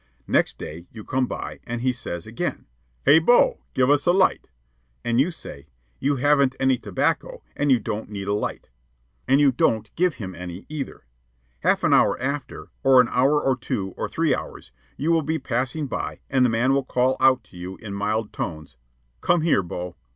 [0.25, 2.65] Next day you come by, and he says again,
[3.05, 4.49] "Hey, Bo, give us a light."
[5.05, 5.67] And you say,
[5.99, 8.71] "You haven't any tobacco and you don't need a light."
[9.27, 11.05] And you don't give him any, either.
[11.59, 15.37] Half an hour after, or an hour or two or three hours, you will be
[15.37, 18.77] passing by and the man will call out to you in mild tones,
[19.21, 19.97] "Come here, Bo."